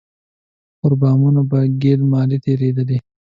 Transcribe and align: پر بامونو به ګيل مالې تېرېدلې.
پر 0.79 0.93
بامونو 1.01 1.41
به 1.49 1.59
ګيل 1.81 2.01
مالې 2.11 2.37
تېرېدلې. 2.45 2.97